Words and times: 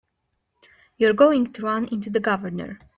You're 0.97 1.13
going 1.13 1.53
to 1.53 1.61
run 1.61 1.87
into 1.89 2.09
the 2.09 2.19
Governor. 2.19 2.79